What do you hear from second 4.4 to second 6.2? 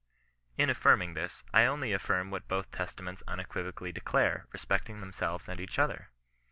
respecting themselves and each other.